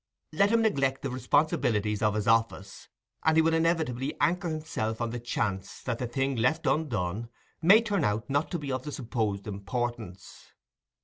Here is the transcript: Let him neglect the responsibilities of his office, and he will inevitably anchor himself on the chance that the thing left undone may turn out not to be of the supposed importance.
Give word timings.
Let 0.33 0.49
him 0.49 0.63
neglect 0.63 1.03
the 1.03 1.11
responsibilities 1.11 2.01
of 2.01 2.15
his 2.15 2.27
office, 2.27 2.89
and 3.23 3.37
he 3.37 3.43
will 3.43 3.53
inevitably 3.53 4.15
anchor 4.19 4.49
himself 4.49 4.99
on 4.99 5.11
the 5.11 5.19
chance 5.19 5.83
that 5.83 5.99
the 5.99 6.07
thing 6.07 6.35
left 6.37 6.65
undone 6.65 7.29
may 7.61 7.81
turn 7.83 8.03
out 8.03 8.27
not 8.27 8.49
to 8.49 8.57
be 8.57 8.71
of 8.71 8.81
the 8.81 8.91
supposed 8.91 9.45
importance. 9.45 10.53